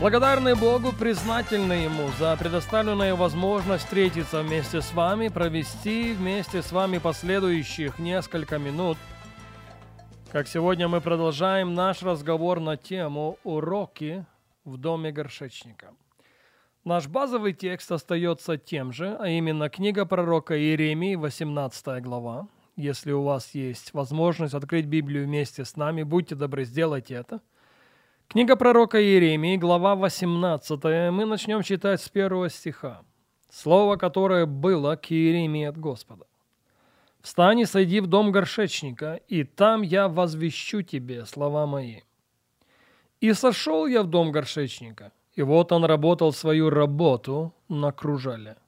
[0.00, 6.98] Благодарны Богу, признательны Ему за предоставленную возможность встретиться вместе с вами, провести вместе с вами
[6.98, 8.96] последующих несколько минут.
[10.30, 14.24] Как сегодня мы продолжаем наш разговор на тему «Уроки
[14.64, 15.88] в доме горшечника».
[16.84, 22.46] Наш базовый текст остается тем же, а именно книга пророка Иеремии, 18 глава.
[22.76, 27.40] Если у вас есть возможность открыть Библию вместе с нами, будьте добры, сделайте это–
[28.30, 33.00] Книга пророка Иеремии, глава 18, мы начнем читать с первого стиха.
[33.48, 36.26] Слово, которое было к Иеремии от Господа.
[37.22, 42.02] «Встань и сойди в дом горшечника, и там я возвещу тебе слова мои».
[43.22, 48.58] И сошел я в дом горшечника, и вот он работал свою работу на кружале.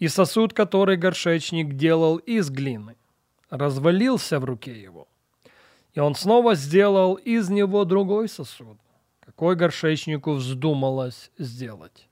[0.00, 2.96] И сосуд, который горшечник делал из глины,
[3.50, 5.06] развалился в руке его–
[5.94, 8.78] и он снова сделал из него другой сосуд,
[9.20, 12.08] какой горшечнику вздумалось сделать.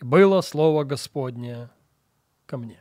[0.00, 1.68] И было слово Господне
[2.46, 2.80] ко мне.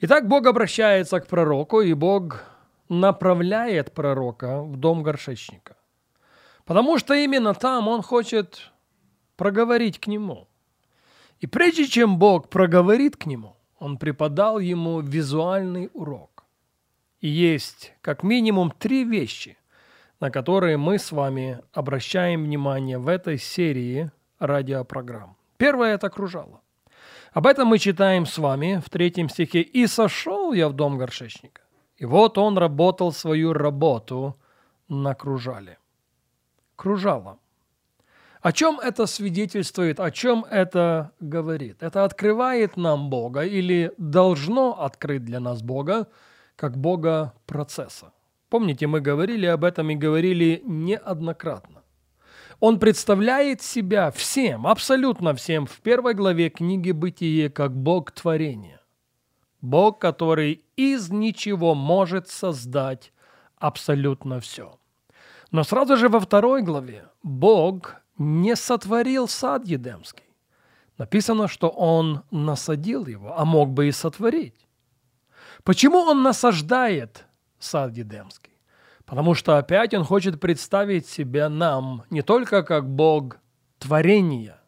[0.00, 2.44] Итак, Бог обращается к пророку, и Бог
[2.88, 5.76] направляет пророка в дом горшечника.
[6.64, 8.72] Потому что именно там он хочет
[9.36, 10.48] проговорить к нему.
[11.38, 16.29] И прежде чем Бог проговорит к нему, он преподал ему визуальный урок.
[17.20, 19.58] Есть как минимум три вещи,
[20.20, 25.36] на которые мы с вами обращаем внимание в этой серии радиопрограмм.
[25.58, 26.62] Первое– это кружало.
[27.32, 29.60] Об этом мы читаем с вами в третьем стихе.
[29.60, 31.60] «И сошел я в дом горшечника,
[31.96, 34.36] и вот он работал свою работу
[34.88, 35.78] на кружале».
[36.74, 37.38] Кружало.
[38.40, 41.82] О чем это свидетельствует, о чем это говорит?
[41.82, 46.08] Это открывает нам Бога или должно открыть для нас Бога–
[46.60, 48.12] как Бога процесса.
[48.50, 51.82] Помните, мы говорили об этом и говорили неоднократно.
[52.60, 58.82] Он представляет себя всем, абсолютно всем, в первой главе книги «Бытие» как Бог творения.
[59.62, 63.14] Бог, который из ничего может создать
[63.56, 64.78] абсолютно все.
[65.50, 70.28] Но сразу же во второй главе Бог не сотворил сад Едемский.
[70.98, 74.66] Написано, что Он насадил его, а мог бы и сотворить.
[75.64, 77.26] Почему он насаждает
[77.58, 78.52] сад Едемский?
[79.04, 83.38] Потому что опять он хочет представить себя нам не только как Бог
[83.78, 84.60] творения,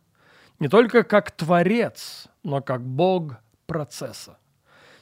[0.58, 3.36] не только как Творец, но как Бог
[3.66, 4.38] процесса.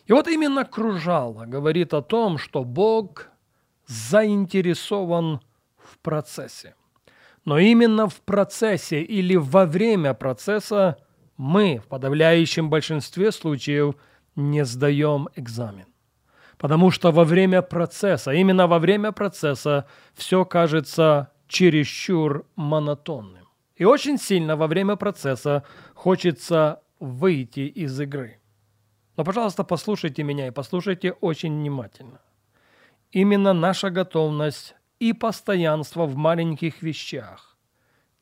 [0.06, 3.28] И вот именно Кружало говорит о том, что Бог
[3.86, 5.40] заинтересован
[5.78, 6.74] в процессе.
[7.44, 10.98] Но именно в процессе или во время процесса
[11.36, 13.94] мы в подавляющем большинстве случаев–
[14.40, 15.86] не сдаем экзамен.
[16.58, 23.48] Потому что во время процесса, именно во время процесса, все кажется чересчур монотонным.
[23.76, 25.64] И очень сильно во время процесса
[25.94, 28.40] хочется выйти из игры.
[29.16, 32.20] Но, пожалуйста, послушайте меня и послушайте очень внимательно.
[33.10, 37.56] Именно наша готовность и постоянство в маленьких вещах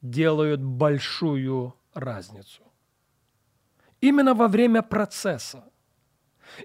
[0.01, 2.63] делают большую разницу.
[4.01, 5.65] Именно во время процесса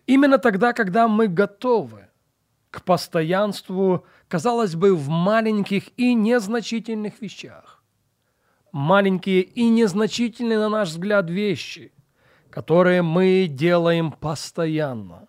[0.08, 2.08] Именно тогда, когда мы готовы
[2.72, 7.84] к постоянству, казалось бы, в маленьких и незначительных вещах.
[8.72, 11.94] Маленькие и незначительные, на наш взгляд, вещи,
[12.50, 15.28] которые мы делаем постоянно,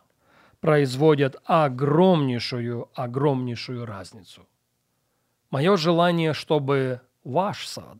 [0.60, 4.46] производят огромнейшую, огромнейшую разницу.
[5.50, 7.98] Мое желание, чтобы ваш сад,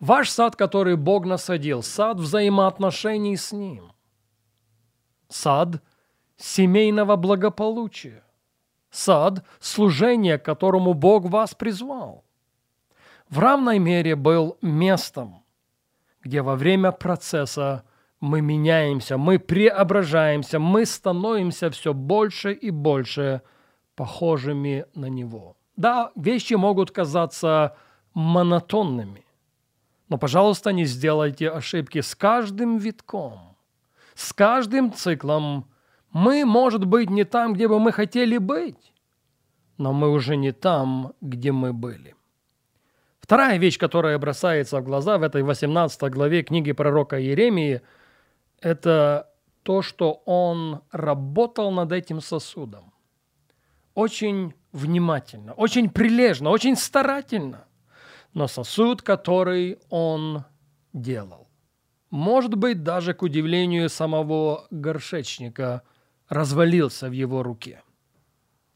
[0.00, 3.92] ваш сад, который Бог насадил, сад взаимоотношений с Ним–
[5.30, 5.82] сад
[6.36, 8.22] семейного благополучия,
[8.90, 12.24] сад служения, к которому Бог вас призвал.
[13.28, 15.44] В равной мере был местом,
[16.22, 17.84] где во время процесса
[18.20, 23.42] мы меняемся, мы преображаемся, мы становимся все больше и больше
[23.94, 25.56] похожими на Него.
[25.76, 27.76] Да, вещи могут казаться
[28.12, 29.24] монотонными,
[30.08, 33.49] но, пожалуйста, не сделайте ошибки с каждым витком
[34.20, 35.66] с каждым циклом
[36.12, 38.92] мы, может быть, не там, где бы мы хотели быть,
[39.78, 42.14] но мы уже не там, где мы были.
[43.20, 47.80] Вторая вещь, которая бросается в глаза в этой 18 главе книги пророка Иеремии,
[48.60, 49.30] это
[49.62, 52.92] то, что он работал над этим сосудом.
[53.94, 57.64] Очень внимательно, очень прилежно, очень старательно.
[58.34, 60.44] Но сосуд, который он
[60.92, 61.48] делал,
[62.10, 65.82] может быть, даже к удивлению самого горшечника,
[66.28, 67.82] развалился в его руке.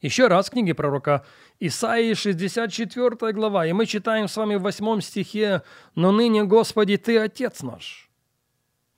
[0.01, 1.25] Еще раз в книге пророка
[1.61, 5.63] Исаии 64 глава, и мы читаем с вами в 8 стихе
[5.95, 8.11] «Но ныне, Господи, Ты Отец наш,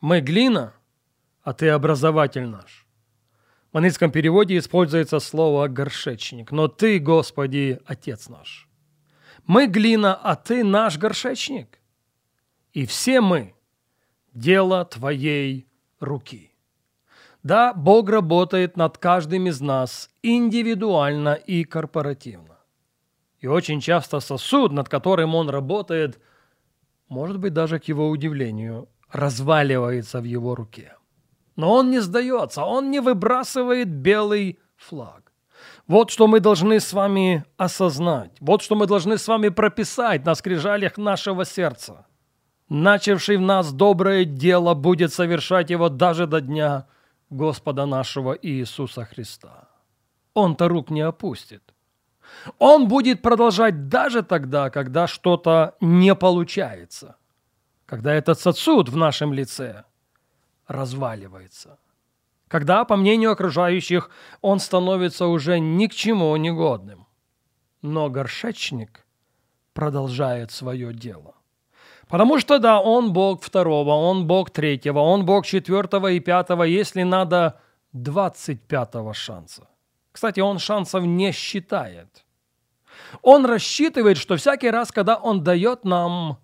[0.00, 0.74] мы глина,
[1.42, 2.86] а Ты образователь наш».
[3.72, 8.68] В английском переводе используется слово «горшечник», но Ты, Господи, Отец наш.
[9.46, 11.78] Мы глина, а Ты наш горшечник.
[12.72, 13.54] И все мы–
[14.36, 15.66] дело Твоей
[15.98, 16.52] руки.
[17.42, 22.58] Да, Бог работает над каждым из нас индивидуально и корпоративно.
[23.38, 26.20] И очень часто сосуд, над которым он работает,
[27.08, 30.96] может быть, даже к его удивлению, разваливается в его руке.
[31.54, 35.32] Но он не сдается, он не выбрасывает белый флаг.
[35.86, 40.34] Вот что мы должны с вами осознать, вот что мы должны с вами прописать на
[40.34, 42.05] скрижалях нашего сердца.
[42.68, 46.86] Начавший в нас доброе дело будет совершать его даже до дня
[47.30, 49.68] Господа нашего Иисуса Христа.
[50.34, 51.62] Он-то рук не опустит.
[52.58, 57.16] Он будет продолжать даже тогда, когда что-то не получается,
[57.86, 59.84] когда этот сосуд в нашем лице
[60.66, 61.78] разваливается,
[62.48, 64.10] когда, по мнению окружающих,
[64.40, 67.06] он становится уже ни к чему негодным.
[67.80, 69.06] Но горшечник
[69.72, 71.36] продолжает свое дело.
[72.08, 77.02] Потому что, да, он Бог второго, он Бог третьего, он Бог четвертого и пятого, если
[77.02, 77.60] надо,
[77.92, 79.66] двадцать пятого шанса.
[80.12, 82.24] Кстати, он шансов не считает.
[83.22, 86.38] Он рассчитывает, что всякий раз, когда он дает нам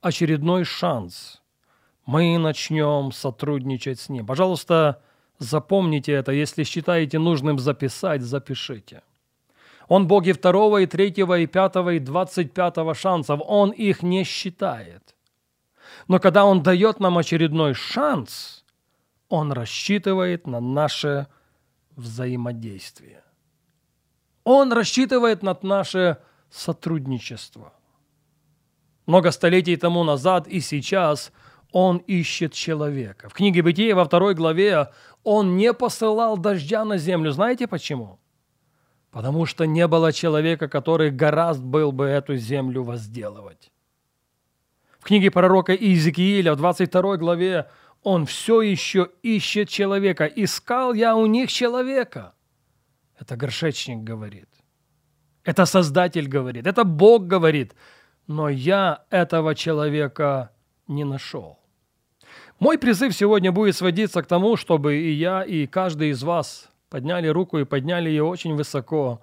[0.00, 1.42] очередной шанс,
[2.06, 4.26] мы начнем сотрудничать с ним.
[4.26, 5.02] Пожалуйста,
[5.38, 6.32] запомните это.
[6.32, 9.02] Если считаете нужным записать, запишите.
[9.88, 13.40] Он Бог и второго, и третьего, и пятого, и двадцать пятого шансов.
[13.44, 15.14] Он их не считает.
[16.08, 18.64] Но когда Он дает нам очередной шанс,
[19.28, 21.26] Он рассчитывает на наше
[21.96, 23.22] взаимодействие.
[24.44, 26.18] Он рассчитывает на наше
[26.50, 27.72] сотрудничество.
[29.06, 31.32] Много столетий тому назад и сейчас
[31.72, 33.28] Он ищет человека.
[33.28, 34.90] В книге Бытия во второй главе
[35.22, 37.32] Он не посылал дождя на землю.
[37.32, 38.18] Знаете почему?
[39.12, 43.70] Потому что не было человека, который гораздо был бы эту землю возделывать.
[44.98, 47.70] В книге пророка Иезекииля в 22 главе
[48.02, 50.24] он все еще ищет человека.
[50.24, 52.32] «Искал я у них человека».
[53.18, 54.48] Это горшечник говорит.
[55.44, 56.66] Это Создатель говорит.
[56.66, 57.74] Это Бог говорит.
[58.26, 60.50] Но я этого человека
[60.88, 61.58] не нашел.
[62.58, 67.28] Мой призыв сегодня будет сводиться к тому, чтобы и я, и каждый из вас подняли
[67.28, 69.22] руку и подняли ее очень высоко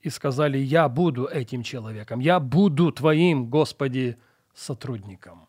[0.00, 4.16] и сказали, я буду этим человеком, я буду твоим, Господи,
[4.54, 5.46] сотрудником.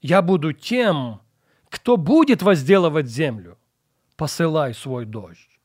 [0.00, 1.20] Я буду тем,
[1.68, 3.58] кто будет возделывать землю.
[4.16, 5.60] Посылай свой дождь.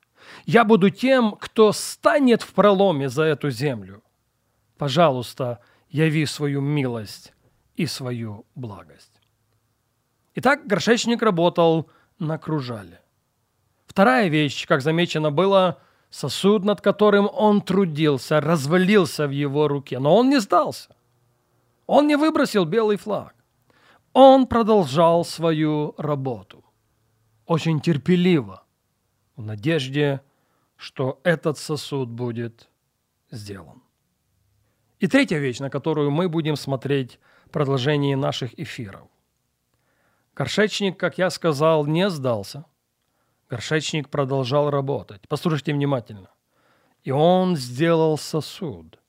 [0.48, 4.02] Я буду тем, кто станет в проломе за эту землю.
[4.80, 5.60] Пожалуйста,
[5.92, 7.34] яви свою милость
[7.76, 9.22] и свою благость.
[10.34, 11.88] Итак, горшечник работал
[12.18, 13.00] на кружале.
[13.98, 15.80] Вторая вещь, как замечено было,
[16.12, 20.96] сосуд, над которым он трудился, развалился в его руке, но он не сдался.
[21.88, 23.34] Он не выбросил белый флаг.
[24.14, 26.64] Он продолжал свою работу.
[27.48, 28.64] Очень терпеливо,
[29.36, 30.22] в надежде,
[30.76, 32.70] что этот сосуд будет
[33.32, 33.82] сделан.
[35.00, 39.08] И третья вещь, на которую мы будем смотреть в продолжении наших эфиров.
[40.36, 42.66] Горшечник, как я сказал, не сдался–
[43.50, 45.22] Горшечник продолжал работать.
[45.28, 46.30] Послушайте внимательно.
[47.04, 49.00] И он сделал сосуд,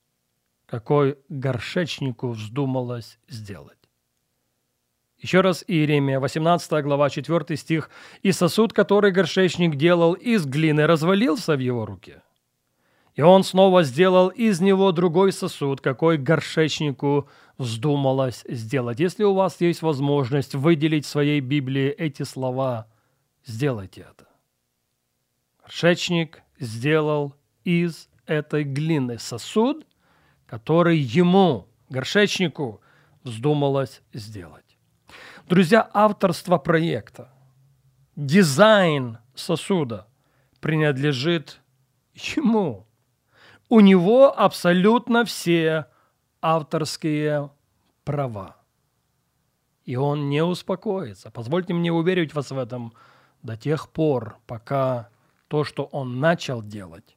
[0.66, 3.78] какой горшечнику вздумалось сделать.
[5.18, 7.90] Еще раз Иеремия, 18 глава, 4 стих.
[8.23, 12.23] «И сосуд, который горшечник делал из глины, развалился в его руке.
[13.16, 19.00] И он снова сделал из него другой сосуд, какой горшечнику вздумалось сделать».
[19.00, 22.87] Если у вас есть возможность выделить в своей Библии эти слова,
[23.45, 24.27] сделайте это.
[25.68, 29.87] Горшечник сделал из этой глины сосуд,
[30.46, 32.80] который ему, горшечнику,
[33.22, 34.78] вздумалось сделать.
[35.46, 37.30] Друзья, авторство проекта,
[38.16, 40.06] дизайн сосуда
[40.60, 41.60] принадлежит
[42.14, 42.87] ему.
[43.68, 45.84] У него абсолютно все
[46.40, 47.50] авторские
[48.04, 48.56] права.
[49.84, 51.30] И он не успокоится.
[51.30, 52.94] Позвольте мне уверить вас в этом
[53.42, 55.10] до тех пор, пока
[55.49, 57.17] то, что он начал делать,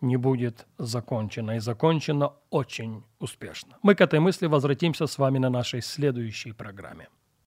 [0.00, 1.56] не будет закончено.
[1.56, 3.76] И закончено очень успешно.
[3.82, 7.08] Мы к этой мысли возвратимся с вами на нашей следующей программе.